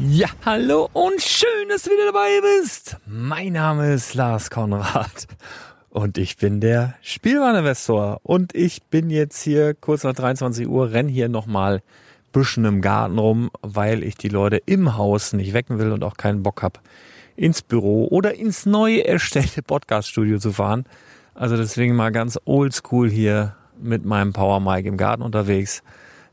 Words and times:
Ja, 0.00 0.28
hallo 0.46 0.88
und 0.92 1.20
schön, 1.20 1.68
dass 1.68 1.82
du 1.82 1.90
wieder 1.90 2.12
dabei 2.12 2.40
bist. 2.40 2.98
Mein 3.04 3.54
Name 3.54 3.92
ist 3.92 4.14
Lars 4.14 4.48
Konrad 4.48 5.26
und 5.90 6.18
ich 6.18 6.36
bin 6.36 6.60
der 6.60 6.94
Spielwareninvestor 7.02 8.20
und 8.22 8.54
ich 8.54 8.84
bin 8.84 9.10
jetzt 9.10 9.42
hier 9.42 9.74
kurz 9.74 10.04
nach 10.04 10.12
23 10.12 10.68
Uhr, 10.68 10.92
renn 10.92 11.08
hier 11.08 11.28
nochmal 11.28 11.82
Büschen 12.30 12.64
im 12.64 12.80
Garten 12.80 13.18
rum, 13.18 13.50
weil 13.60 14.04
ich 14.04 14.14
die 14.14 14.28
Leute 14.28 14.58
im 14.66 14.96
Haus 14.96 15.32
nicht 15.32 15.52
wecken 15.52 15.80
will 15.80 15.90
und 15.90 16.04
auch 16.04 16.16
keinen 16.16 16.44
Bock 16.44 16.62
hab, 16.62 16.80
ins 17.34 17.62
Büro 17.62 18.06
oder 18.06 18.36
ins 18.36 18.66
neu 18.66 18.98
erstellte 18.98 19.62
Podcaststudio 19.62 20.38
zu 20.38 20.52
fahren. 20.52 20.84
Also 21.34 21.56
deswegen 21.56 21.96
mal 21.96 22.12
ganz 22.12 22.38
oldschool 22.44 23.10
hier 23.10 23.56
mit 23.82 24.04
meinem 24.04 24.32
Power 24.32 24.60
Mic 24.60 24.86
im 24.86 24.96
Garten 24.96 25.22
unterwegs. 25.24 25.82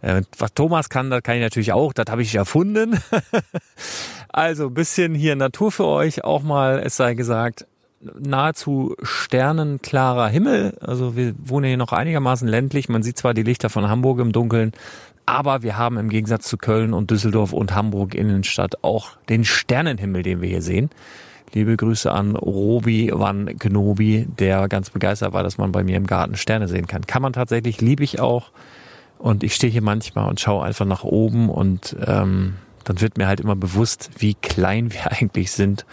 Äh, 0.01 0.21
was 0.37 0.53
Thomas 0.53 0.89
kann, 0.89 1.09
das 1.09 1.23
kann 1.23 1.35
ich 1.35 1.41
natürlich 1.41 1.73
auch, 1.73 1.93
das 1.93 2.05
habe 2.09 2.21
ich 2.21 2.35
erfunden. 2.35 2.99
also 4.29 4.69
bisschen 4.69 5.15
hier 5.15 5.35
Natur 5.35 5.71
für 5.71 5.85
euch, 5.85 6.23
auch 6.23 6.43
mal, 6.43 6.79
es 6.83 6.97
sei 6.97 7.13
gesagt, 7.13 7.65
nahezu 8.19 8.95
sternenklarer 9.01 10.27
Himmel. 10.27 10.77
Also 10.81 11.15
wir 11.15 11.33
wohnen 11.37 11.67
hier 11.67 11.77
noch 11.77 11.91
einigermaßen 11.91 12.47
ländlich. 12.47 12.89
Man 12.89 13.03
sieht 13.03 13.17
zwar 13.17 13.33
die 13.33 13.43
Lichter 13.43 13.69
von 13.69 13.89
Hamburg 13.89 14.19
im 14.19 14.31
Dunkeln, 14.31 14.73
aber 15.25 15.63
wir 15.63 15.77
haben 15.77 15.97
im 15.97 16.09
Gegensatz 16.09 16.47
zu 16.47 16.57
Köln 16.57 16.93
und 16.93 17.09
Düsseldorf 17.09 17.51
und 17.53 17.73
Hamburg 17.73 18.13
Innenstadt 18.13 18.83
auch 18.83 19.17
den 19.29 19.43
Sternenhimmel, 19.43 20.23
den 20.23 20.41
wir 20.41 20.49
hier 20.49 20.61
sehen. 20.61 20.89
Liebe 21.53 21.77
Grüße 21.77 22.11
an 22.11 22.35
Robi 22.35 23.11
van 23.13 23.57
Knobi, 23.57 24.27
der 24.39 24.67
ganz 24.67 24.89
begeistert 24.89 25.33
war, 25.33 25.41
dass 25.41 25.57
man 25.57 25.71
bei 25.71 25.83
mir 25.83 25.95
im 25.95 26.05
Garten 26.05 26.35
Sterne 26.35 26.67
sehen 26.67 26.85
kann. 26.85 27.07
Kann 27.07 27.21
man 27.21 27.33
tatsächlich, 27.33 27.81
liebe 27.81 28.03
ich 28.03 28.19
auch. 28.19 28.51
Und 29.17 29.43
ich 29.43 29.55
stehe 29.55 29.71
hier 29.71 29.81
manchmal 29.81 30.29
und 30.29 30.39
schaue 30.39 30.63
einfach 30.65 30.85
nach 30.85 31.03
oben 31.03 31.49
und 31.49 31.95
ähm, 32.05 32.55
dann 32.83 33.01
wird 33.01 33.17
mir 33.17 33.27
halt 33.27 33.39
immer 33.39 33.55
bewusst, 33.55 34.09
wie 34.17 34.35
klein 34.35 34.93
wir 34.93 35.11
eigentlich 35.11 35.51
sind 35.51 35.85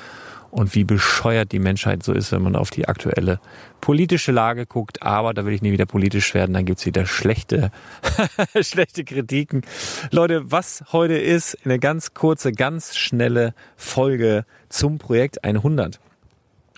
und 0.52 0.74
wie 0.74 0.84
bescheuert 0.84 1.50
die 1.50 1.58
Menschheit 1.58 2.02
so 2.02 2.12
ist, 2.12 2.30
wenn 2.30 2.42
man 2.42 2.56
auf 2.56 2.70
die 2.70 2.86
aktuelle 2.86 3.40
politische 3.80 4.32
Lage 4.32 4.66
guckt. 4.66 5.02
Aber 5.02 5.32
da 5.32 5.46
will 5.46 5.54
ich 5.54 5.62
nie 5.62 5.72
wieder 5.72 5.86
politisch 5.86 6.34
werden, 6.34 6.52
dann 6.52 6.66
gibt's 6.66 6.84
wieder 6.84 7.06
schlechte, 7.06 7.72
schlechte 8.60 9.02
Kritiken. 9.04 9.62
Leute, 10.10 10.52
was 10.52 10.84
heute 10.92 11.16
ist, 11.16 11.56
eine 11.64 11.78
ganz 11.78 12.12
kurze, 12.12 12.52
ganz 12.52 12.96
schnelle 12.96 13.54
Folge 13.76 14.44
zum 14.68 14.98
Projekt 14.98 15.42
100. 15.42 15.98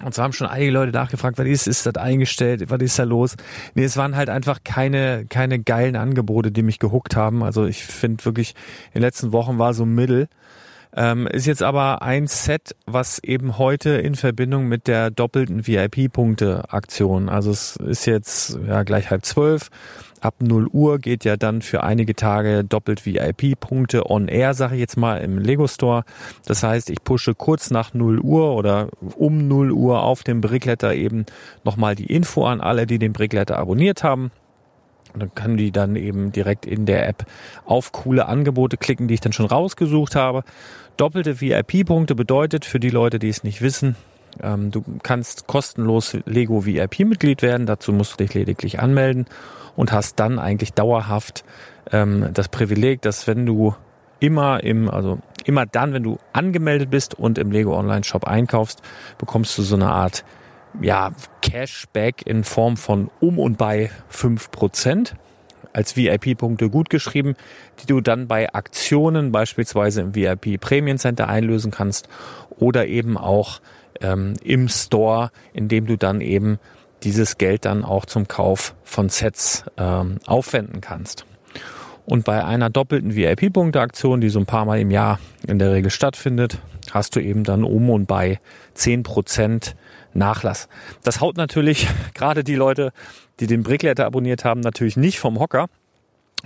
Und 0.02 0.14
so 0.14 0.22
haben 0.22 0.32
schon 0.32 0.48
einige 0.48 0.72
Leute 0.72 0.92
nachgefragt, 0.92 1.38
was 1.38 1.46
ist, 1.46 1.66
ist 1.68 1.86
das 1.86 1.94
eingestellt, 1.96 2.68
was 2.68 2.80
ist 2.80 2.98
da 2.98 3.04
los? 3.04 3.36
Nee, 3.74 3.84
es 3.84 3.96
waren 3.96 4.16
halt 4.16 4.28
einfach 4.28 4.60
keine, 4.64 5.26
keine 5.28 5.60
geilen 5.60 5.96
Angebote, 5.96 6.50
die 6.50 6.62
mich 6.62 6.78
gehuckt 6.78 7.14
haben. 7.14 7.44
Also 7.44 7.64
ich 7.64 7.84
finde 7.84 8.24
wirklich, 8.24 8.54
in 8.88 9.00
den 9.00 9.02
letzten 9.02 9.32
Wochen 9.32 9.58
war 9.58 9.72
so 9.72 9.86
Mittel. 9.86 10.28
Ähm, 10.96 11.26
ist 11.26 11.46
jetzt 11.46 11.62
aber 11.62 12.02
ein 12.02 12.28
Set, 12.28 12.76
was 12.86 13.18
eben 13.18 13.58
heute 13.58 13.90
in 13.90 14.14
Verbindung 14.14 14.66
mit 14.68 14.86
der 14.86 15.10
doppelten 15.10 15.66
VIP-Punkte-Aktion, 15.66 17.28
also 17.28 17.50
es 17.50 17.74
ist 17.76 18.06
jetzt 18.06 18.58
ja 18.66 18.84
gleich 18.84 19.10
halb 19.10 19.24
zwölf, 19.24 19.70
ab 20.24 20.36
0 20.40 20.68
Uhr 20.68 20.98
geht 20.98 21.24
ja 21.24 21.36
dann 21.36 21.60
für 21.62 21.82
einige 21.82 22.14
Tage 22.14 22.64
doppelt 22.64 23.04
VIP-Punkte 23.04 24.10
on 24.10 24.28
air, 24.28 24.54
sage 24.54 24.74
ich 24.74 24.80
jetzt 24.80 24.96
mal, 24.96 25.18
im 25.18 25.38
Lego 25.38 25.66
Store. 25.66 26.04
Das 26.46 26.62
heißt, 26.62 26.90
ich 26.90 27.04
pushe 27.04 27.34
kurz 27.34 27.70
nach 27.70 27.92
0 27.92 28.20
Uhr 28.20 28.54
oder 28.54 28.88
um 29.16 29.46
0 29.48 29.72
Uhr 29.72 30.02
auf 30.02 30.22
dem 30.22 30.40
Brickletter 30.40 30.94
eben 30.94 31.26
nochmal 31.62 31.94
die 31.94 32.06
Info 32.06 32.46
an 32.46 32.60
alle, 32.60 32.86
die 32.86 32.98
den 32.98 33.12
Brickletter 33.12 33.58
abonniert 33.58 34.02
haben. 34.02 34.30
Und 35.12 35.20
dann 35.20 35.34
können 35.34 35.56
die 35.56 35.70
dann 35.70 35.94
eben 35.94 36.32
direkt 36.32 36.66
in 36.66 36.86
der 36.86 37.08
App 37.08 37.26
auf 37.66 37.92
coole 37.92 38.26
Angebote 38.26 38.76
klicken, 38.76 39.06
die 39.06 39.14
ich 39.14 39.20
dann 39.20 39.32
schon 39.32 39.46
rausgesucht 39.46 40.16
habe. 40.16 40.42
Doppelte 40.96 41.40
VIP-Punkte 41.40 42.14
bedeutet 42.14 42.64
für 42.64 42.80
die 42.80 42.90
Leute, 42.90 43.18
die 43.18 43.28
es 43.28 43.44
nicht 43.44 43.62
wissen, 43.62 43.94
ähm, 44.42 44.70
du 44.70 44.82
kannst 45.02 45.46
kostenlos 45.46 46.16
Lego 46.26 46.66
VIP-Mitglied 46.66 47.42
werden. 47.42 47.66
Dazu 47.66 47.92
musst 47.92 48.14
du 48.14 48.24
dich 48.24 48.34
lediglich 48.34 48.80
anmelden 48.80 49.26
und 49.76 49.92
hast 49.92 50.20
dann 50.20 50.38
eigentlich 50.38 50.72
dauerhaft 50.72 51.44
ähm, 51.92 52.30
das 52.32 52.48
Privileg, 52.48 53.02
dass 53.02 53.26
wenn 53.26 53.46
du 53.46 53.74
immer 54.20 54.62
im, 54.62 54.88
also 54.88 55.18
immer 55.44 55.66
dann, 55.66 55.92
wenn 55.92 56.02
du 56.02 56.18
angemeldet 56.32 56.90
bist 56.90 57.14
und 57.14 57.38
im 57.38 57.50
Lego 57.50 57.76
Online 57.78 58.04
Shop 58.04 58.24
einkaufst, 58.24 58.82
bekommst 59.18 59.56
du 59.58 59.62
so 59.62 59.76
eine 59.76 59.90
Art 59.90 60.24
ja, 60.80 61.12
Cashback 61.42 62.26
in 62.26 62.44
Form 62.44 62.76
von 62.76 63.10
um 63.20 63.38
und 63.38 63.58
bei 63.58 63.90
fünf 64.08 64.50
Prozent 64.50 65.14
als 65.72 65.96
VIP-Punkte 65.96 66.70
gut 66.70 66.88
geschrieben, 66.88 67.34
die 67.80 67.86
du 67.86 68.00
dann 68.00 68.28
bei 68.28 68.52
Aktionen 68.52 69.32
beispielsweise 69.32 70.02
im 70.02 70.14
VIP 70.14 70.60
Premium 70.60 70.98
Center 70.98 71.28
einlösen 71.28 71.70
kannst 71.70 72.08
oder 72.56 72.86
eben 72.86 73.18
auch 73.18 73.60
ähm, 74.00 74.34
im 74.42 74.68
Store, 74.68 75.30
in 75.52 75.68
dem 75.68 75.86
du 75.86 75.96
dann 75.96 76.20
eben 76.20 76.58
dieses 77.04 77.38
Geld 77.38 77.64
dann 77.64 77.84
auch 77.84 78.06
zum 78.06 78.26
Kauf 78.28 78.74
von 78.82 79.08
Sets 79.08 79.64
ähm, 79.76 80.18
aufwenden 80.26 80.80
kannst. 80.80 81.26
Und 82.06 82.24
bei 82.24 82.44
einer 82.44 82.68
doppelten 82.68 83.14
VIP-Punkte-Aktion, 83.14 84.20
die 84.20 84.28
so 84.28 84.38
ein 84.38 84.46
paar 84.46 84.64
Mal 84.64 84.80
im 84.80 84.90
Jahr 84.90 85.18
in 85.46 85.58
der 85.58 85.72
Regel 85.72 85.90
stattfindet, 85.90 86.58
hast 86.90 87.16
du 87.16 87.20
eben 87.20 87.44
dann 87.44 87.64
um 87.64 87.88
und 87.88 88.06
bei 88.06 88.40
zehn 88.74 89.02
Prozent 89.02 89.74
Nachlass. 90.12 90.68
Das 91.02 91.20
haut 91.20 91.36
natürlich 91.36 91.88
gerade 92.14 92.44
die 92.44 92.54
Leute, 92.54 92.92
die 93.40 93.46
den 93.46 93.62
Brickletter 93.62 94.06
abonniert 94.06 94.44
haben, 94.44 94.60
natürlich 94.60 94.96
nicht 94.96 95.18
vom 95.18 95.38
Hocker. 95.40 95.68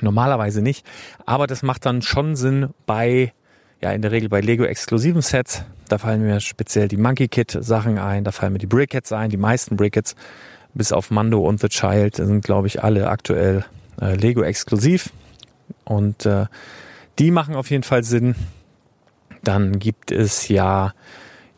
Normalerweise 0.01 0.63
nicht. 0.63 0.87
Aber 1.27 1.47
das 1.47 1.63
macht 1.63 1.85
dann 1.85 2.03
schon 2.03 2.37
Sinn 2.37 2.71
bei, 2.87 3.33
ja, 3.81 3.93
in 3.93 4.03
der 4.03 4.11
Regel 4.11 4.29
bei 4.29 4.41
Lego 4.41 4.65
exklusiven 4.65 5.23
Sets. 5.23 5.65
Da 5.89 5.99
fallen 5.99 6.23
mir 6.23 6.41
speziell 6.41 6.89
die 6.89 6.97
Monkey 6.97 7.29
Kit 7.29 7.57
Sachen 7.61 7.99
ein. 7.99 8.25
Da 8.25 8.33
fallen 8.33 8.53
mir 8.53 8.59
die 8.59 8.67
Brickets 8.67 9.13
ein. 9.13 9.31
Die 9.31 9.37
meisten 9.37 9.77
Brickets, 9.77 10.17
bis 10.75 10.93
auf 10.93 11.11
Mando 11.11 11.47
und 11.47 11.61
The 11.61 11.69
Child, 11.69 12.17
sind, 12.17 12.45
glaube 12.45 12.67
ich, 12.67 12.83
alle 12.83 13.09
aktuell 13.09 13.65
äh, 14.01 14.15
Lego 14.15 14.43
exklusiv. 14.43 15.11
Und 15.85 16.27
äh, 16.27 16.47
die 17.19 17.31
machen 17.31 17.55
auf 17.55 17.71
jeden 17.71 17.85
Fall 17.85 18.05
Sinn. 18.05 18.35
Dann 19.45 19.79
gibt 19.79 20.11
es 20.11 20.49
ja 20.49 20.93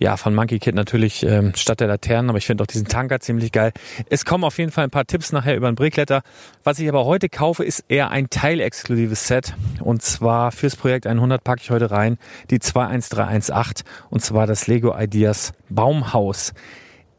ja, 0.00 0.17
von 0.17 0.35
Monkey 0.35 0.58
Kid 0.58 0.75
natürlich 0.75 1.23
ähm, 1.25 1.52
statt 1.55 1.81
der 1.81 1.87
Laternen, 1.87 2.31
aber 2.31 2.38
ich 2.38 2.47
finde 2.47 2.64
auch 2.64 2.67
diesen 2.67 2.88
Tanker 2.88 3.20
ziemlich 3.20 3.52
geil. 3.52 3.73
Es 4.08 4.25
kommen 4.25 4.44
auf 4.44 4.56
jeden 4.56 4.73
Fall 4.73 4.85
ein 4.85 4.91
paar 4.91 5.06
Tipps 5.06 5.31
nachher 5.31 5.55
über 5.55 5.70
den 5.70 5.75
Brickletter. 5.75 6.23
Was 6.64 6.79
ich 6.79 6.88
aber 6.88 7.05
heute 7.05 7.29
kaufe, 7.29 7.64
ist 7.64 7.85
eher 7.88 8.11
ein 8.11 8.31
teilexklusives 8.31 9.26
Set. 9.26 9.52
Und 9.79 10.00
zwar 10.00 10.52
fürs 10.52 10.75
Projekt 10.75 11.06
100 11.06 11.44
packe 11.44 11.61
ich 11.62 11.70
heute 11.70 11.91
rein 11.91 12.17
die 12.49 12.61
21318 12.61 13.87
und 14.08 14.25
zwar 14.25 14.47
das 14.47 14.67
Lego 14.67 14.99
Ideas 14.99 15.52
Baumhaus. 15.69 16.55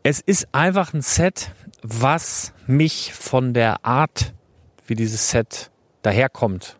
Es 0.01 0.19
ist 0.19 0.47
einfach 0.51 0.95
ein 0.95 1.03
Set, 1.03 1.51
was 1.83 2.51
mich 2.65 3.13
von 3.13 3.53
der 3.53 3.85
Art, 3.85 4.33
wie 4.87 4.95
dieses 4.95 5.29
Set 5.29 5.69
daherkommt, 6.01 6.77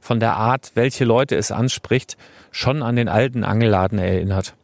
von 0.00 0.18
der 0.18 0.34
Art, 0.34 0.72
welche 0.74 1.04
Leute 1.04 1.36
es 1.36 1.52
anspricht, 1.52 2.16
schon 2.50 2.82
an 2.82 2.96
den 2.96 3.08
alten 3.08 3.44
Angelladen 3.44 4.00
erinnert. 4.00 4.56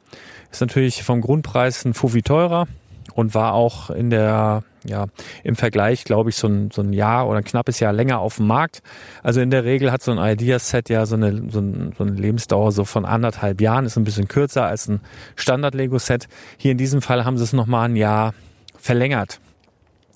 Ist 0.51 0.61
natürlich 0.61 1.03
vom 1.03 1.21
Grundpreis 1.21 1.85
ein 1.85 1.95
Fuffi 1.95 2.23
teurer 2.23 2.67
und 3.15 3.35
war 3.35 3.55
auch 3.55 3.91
in 3.91 4.11
der, 4.11 4.63
ja, 4.85 5.07
im 5.45 5.57
Vergleich, 5.57 6.05
glaube 6.05 6.31
ich, 6.31 6.37
so 6.37 6.49
ein, 6.49 6.71
so 6.71 6.83
ein 6.83 6.93
Jahr 6.93 7.29
oder 7.29 7.39
ein 7.39 7.45
knappes 7.45 7.81
Jahr 7.81 7.93
länger 7.93 8.19
auf 8.21 8.37
dem 8.37 8.47
Markt. 8.47 8.83
Also 9.23 9.41
in 9.41 9.51
der 9.51 9.65
Regel 9.65 9.93
hat 9.93 10.03
so 10.03 10.13
ein 10.13 10.19
Ideaset 10.19 10.89
ja 10.89 11.07
so 11.07 11.17
eine, 11.17 11.51
so, 11.51 11.61
ein, 11.61 11.93
so 11.97 12.05
eine 12.05 12.13
Lebensdauer 12.13 12.73
so 12.73 12.85
von 12.85 13.05
anderthalb 13.05 13.61
Jahren, 13.61 13.85
ist 13.85 13.97
ein 13.97 14.05
bisschen 14.05 14.29
kürzer 14.29 14.67
als 14.67 14.89
ein 14.89 15.01
Standard-Lego-Set. 15.37 16.29
Hier 16.57 16.73
in 16.73 16.79
diesem 16.79 17.03
Fall 17.03 17.25
haben 17.25 17.39
sie 17.39 17.45
es 17.45 17.53
nochmal 17.53 17.89
ein 17.89 17.97
Jahr 17.97 18.35
verlängert. 18.79 19.41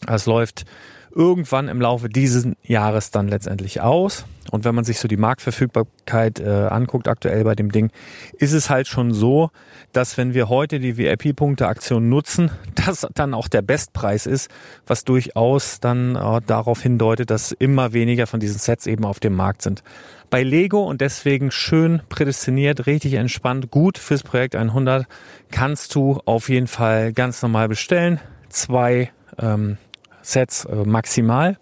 Es 0.06 0.26
läuft 0.26 0.64
irgendwann 1.14 1.68
im 1.68 1.80
Laufe 1.80 2.08
dieses 2.08 2.46
Jahres 2.62 3.10
dann 3.10 3.28
letztendlich 3.28 3.80
aus. 3.80 4.24
Und 4.50 4.64
wenn 4.64 4.74
man 4.74 4.84
sich 4.84 4.98
so 4.98 5.08
die 5.08 5.16
Marktverfügbarkeit 5.16 6.38
äh, 6.38 6.48
anguckt 6.48 7.08
aktuell 7.08 7.44
bei 7.44 7.54
dem 7.54 7.72
Ding, 7.72 7.90
ist 8.38 8.52
es 8.52 8.68
halt 8.68 8.86
schon 8.86 9.12
so, 9.14 9.50
dass 9.92 10.18
wenn 10.18 10.34
wir 10.34 10.48
heute 10.48 10.80
die 10.80 10.98
VIP-Punkte-Aktion 10.98 12.08
nutzen, 12.08 12.50
das 12.74 13.06
dann 13.14 13.34
auch 13.34 13.48
der 13.48 13.62
Bestpreis 13.62 14.26
ist, 14.26 14.50
was 14.86 15.04
durchaus 15.04 15.80
dann 15.80 16.16
äh, 16.16 16.40
darauf 16.46 16.82
hindeutet, 16.82 17.30
dass 17.30 17.52
immer 17.52 17.92
weniger 17.92 18.26
von 18.26 18.40
diesen 18.40 18.58
Sets 18.58 18.86
eben 18.86 19.04
auf 19.04 19.20
dem 19.20 19.34
Markt 19.34 19.62
sind. 19.62 19.82
Bei 20.30 20.42
Lego 20.42 20.82
und 20.82 21.00
deswegen 21.00 21.50
schön 21.50 22.02
prädestiniert, 22.08 22.86
richtig 22.86 23.14
entspannt, 23.14 23.70
gut 23.70 23.98
fürs 23.98 24.22
Projekt 24.22 24.56
100 24.56 25.06
kannst 25.50 25.94
du 25.94 26.20
auf 26.24 26.48
jeden 26.48 26.66
Fall 26.66 27.12
ganz 27.12 27.40
normal 27.40 27.68
bestellen. 27.68 28.20
Zwei 28.48 29.12
ähm, 29.38 29.78
Sets 30.24 30.64
äh, 30.64 30.74
maximal. 30.84 31.56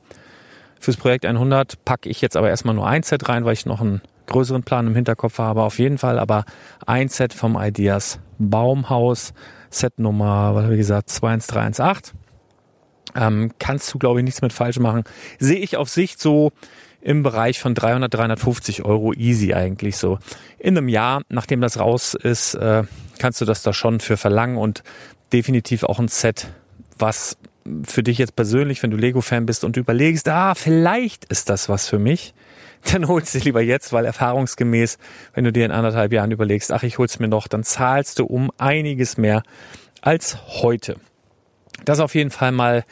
Fürs 0.80 0.96
Projekt 0.96 1.26
100 1.26 1.84
packe 1.84 2.08
ich 2.08 2.20
jetzt 2.20 2.36
aber 2.36 2.48
erstmal 2.48 2.74
nur 2.74 2.86
ein 2.86 3.02
Set 3.02 3.28
rein, 3.28 3.44
weil 3.44 3.52
ich 3.52 3.66
noch 3.66 3.80
einen 3.80 4.00
größeren 4.26 4.62
Plan 4.62 4.86
im 4.86 4.94
Hinterkopf 4.94 5.38
habe. 5.38 5.62
Auf 5.62 5.78
jeden 5.78 5.98
Fall 5.98 6.18
aber 6.18 6.44
ein 6.86 7.08
Set 7.08 7.34
vom 7.34 7.56
Ideas 7.60 8.18
Baumhaus, 8.38 9.32
Set 9.70 9.98
Nummer, 9.98 10.54
was 10.54 10.64
habe 10.64 10.74
ich 10.74 10.80
gesagt, 10.80 11.10
21318. 11.10 12.18
Ähm, 13.14 13.52
kannst 13.58 13.92
du, 13.92 13.98
glaube 13.98 14.20
ich, 14.20 14.24
nichts 14.24 14.42
mit 14.42 14.52
falsch 14.52 14.78
machen. 14.78 15.04
Sehe 15.38 15.58
ich 15.58 15.76
auf 15.76 15.88
Sicht 15.88 16.20
so 16.20 16.52
im 17.00 17.22
Bereich 17.22 17.60
von 17.60 17.74
300, 17.74 18.12
350 18.12 18.84
Euro 18.84 19.12
easy 19.12 19.54
eigentlich 19.54 19.96
so. 19.96 20.18
In 20.58 20.78
einem 20.78 20.88
Jahr, 20.88 21.22
nachdem 21.28 21.60
das 21.60 21.78
raus 21.78 22.14
ist, 22.14 22.54
äh, 22.54 22.84
kannst 23.18 23.40
du 23.40 23.44
das 23.44 23.62
da 23.62 23.72
schon 23.72 24.00
für 24.00 24.16
verlangen 24.16 24.56
und 24.56 24.82
definitiv 25.32 25.84
auch 25.84 25.98
ein 25.98 26.08
Set, 26.08 26.48
was 26.96 27.36
für 27.84 28.02
dich 28.02 28.18
jetzt 28.18 28.36
persönlich, 28.36 28.82
wenn 28.82 28.90
du 28.90 28.96
Lego-Fan 28.96 29.46
bist 29.46 29.64
und 29.64 29.76
du 29.76 29.80
überlegst, 29.80 30.28
ah, 30.28 30.54
vielleicht 30.54 31.24
ist 31.26 31.48
das 31.48 31.68
was 31.68 31.88
für 31.88 31.98
mich, 31.98 32.34
dann 32.92 33.08
holst 33.08 33.34
du 33.34 33.38
lieber 33.38 33.60
jetzt, 33.60 33.92
weil 33.92 34.04
erfahrungsgemäß, 34.04 34.98
wenn 35.34 35.44
du 35.44 35.52
dir 35.52 35.64
in 35.64 35.70
anderthalb 35.70 36.12
Jahren 36.12 36.30
überlegst, 36.30 36.72
ach, 36.72 36.82
ich 36.82 36.98
hol's 36.98 37.18
mir 37.18 37.28
noch, 37.28 37.48
dann 37.48 37.62
zahlst 37.62 38.18
du 38.18 38.26
um 38.26 38.50
einiges 38.58 39.16
mehr 39.16 39.42
als 40.00 40.38
heute. 40.62 40.96
Das 41.84 42.00
auf 42.00 42.14
jeden 42.14 42.30
Fall 42.30 42.52
mal 42.52 42.84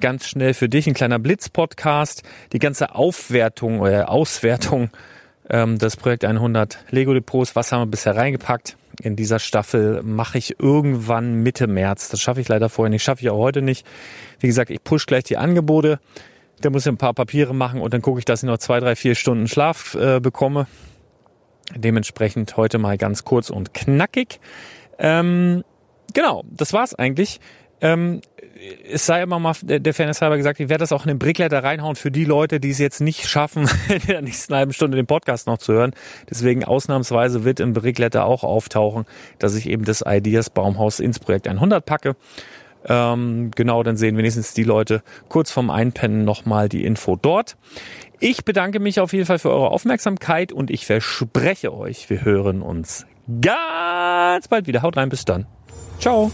ganz 0.00 0.26
schnell 0.26 0.54
für 0.54 0.68
dich 0.68 0.86
ein 0.86 0.94
kleiner 0.94 1.18
Blitz-Podcast. 1.18 2.22
Die 2.52 2.58
ganze 2.58 2.94
Aufwertung 2.94 3.80
oder 3.80 4.08
Auswertung 4.08 4.90
ähm, 5.48 5.78
des 5.78 5.96
Projekt 5.96 6.24
100 6.24 6.78
Lego 6.90 7.12
Depots, 7.12 7.54
was 7.54 7.72
haben 7.72 7.82
wir 7.82 7.86
bisher 7.86 8.16
reingepackt? 8.16 8.76
In 9.00 9.16
dieser 9.16 9.38
Staffel 9.38 10.02
mache 10.02 10.38
ich 10.38 10.60
irgendwann 10.60 11.42
Mitte 11.42 11.66
März. 11.66 12.08
Das 12.08 12.20
schaffe 12.20 12.40
ich 12.40 12.48
leider 12.48 12.68
vorher 12.68 12.90
nicht, 12.90 13.02
schaffe 13.02 13.22
ich 13.22 13.30
auch 13.30 13.38
heute 13.38 13.62
nicht. 13.62 13.86
Wie 14.38 14.46
gesagt, 14.46 14.70
ich 14.70 14.82
push 14.82 15.06
gleich 15.06 15.24
die 15.24 15.36
Angebote. 15.36 16.00
Da 16.60 16.70
muss 16.70 16.84
ich 16.84 16.92
ein 16.92 16.98
paar 16.98 17.14
Papiere 17.14 17.54
machen 17.54 17.80
und 17.80 17.94
dann 17.94 18.02
gucke 18.02 18.18
ich, 18.18 18.24
dass 18.24 18.42
ich 18.42 18.46
noch 18.46 18.58
zwei, 18.58 18.80
drei, 18.80 18.94
vier 18.96 19.14
Stunden 19.14 19.48
Schlaf 19.48 19.94
äh, 19.94 20.20
bekomme. 20.20 20.66
Dementsprechend 21.74 22.56
heute 22.56 22.78
mal 22.78 22.98
ganz 22.98 23.24
kurz 23.24 23.48
und 23.50 23.72
knackig. 23.72 24.40
Ähm, 24.98 25.64
genau, 26.12 26.44
das 26.50 26.72
war's 26.72 26.94
eigentlich. 26.94 27.40
Ähm, 27.80 28.20
es 28.90 29.06
sei 29.06 29.22
immer 29.22 29.38
mal 29.38 29.54
der 29.62 29.94
Fairness 29.94 30.20
halber 30.20 30.36
gesagt, 30.36 30.60
ich 30.60 30.68
werde 30.68 30.82
das 30.82 30.92
auch 30.92 31.04
in 31.04 31.08
den 31.08 31.18
Brickletter 31.18 31.64
reinhauen 31.64 31.96
für 31.96 32.10
die 32.10 32.24
Leute, 32.24 32.60
die 32.60 32.70
es 32.70 32.78
jetzt 32.78 33.00
nicht 33.00 33.26
schaffen, 33.26 33.68
in 33.88 34.06
der 34.06 34.22
nächsten 34.22 34.54
halben 34.54 34.72
Stunde 34.72 34.96
den 34.96 35.06
Podcast 35.06 35.46
noch 35.46 35.58
zu 35.58 35.72
hören. 35.72 35.92
Deswegen 36.28 36.64
ausnahmsweise 36.64 37.44
wird 37.44 37.60
im 37.60 37.72
Brickletter 37.72 38.24
auch 38.26 38.44
auftauchen, 38.44 39.06
dass 39.38 39.54
ich 39.54 39.68
eben 39.68 39.84
das 39.84 40.04
Ideas 40.06 40.50
Baumhaus 40.50 41.00
ins 41.00 41.18
Projekt 41.18 41.48
100 41.48 41.84
packe. 41.84 42.16
Ähm, 42.84 43.50
genau, 43.54 43.82
dann 43.82 43.96
sehen 43.96 44.16
wenigstens 44.16 44.54
die 44.54 44.64
Leute 44.64 45.02
kurz 45.28 45.50
vorm 45.50 45.70
Einpennen 45.70 46.24
nochmal 46.24 46.68
die 46.68 46.84
Info 46.84 47.16
dort. 47.16 47.56
Ich 48.20 48.44
bedanke 48.44 48.80
mich 48.80 49.00
auf 49.00 49.12
jeden 49.12 49.26
Fall 49.26 49.38
für 49.38 49.50
eure 49.50 49.70
Aufmerksamkeit 49.70 50.52
und 50.52 50.70
ich 50.70 50.86
verspreche 50.86 51.74
euch, 51.74 52.08
wir 52.10 52.24
hören 52.24 52.62
uns 52.62 53.06
ganz 53.40 54.48
bald 54.48 54.66
wieder. 54.66 54.82
Haut 54.82 54.96
rein, 54.96 55.08
bis 55.08 55.24
dann. 55.24 55.46
Ciao. 55.98 56.30